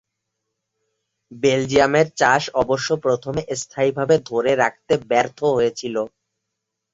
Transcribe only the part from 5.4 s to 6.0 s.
হয়েছিল।